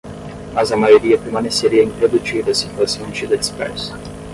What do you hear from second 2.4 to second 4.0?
se fosse mantida dispersa.